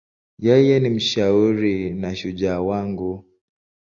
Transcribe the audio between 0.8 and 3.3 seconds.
mshauri na shujaa wangu.